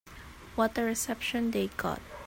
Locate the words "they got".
1.51-2.01